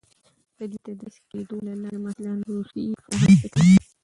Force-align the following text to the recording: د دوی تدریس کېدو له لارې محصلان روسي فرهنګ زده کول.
د 0.57 0.59
دوی 0.69 0.79
تدریس 0.85 1.15
کېدو 1.31 1.57
له 1.67 1.73
لارې 1.81 1.99
محصلان 2.03 2.39
روسي 2.51 2.83
فرهنګ 3.05 3.33
زده 3.41 3.47
کول. 3.53 3.69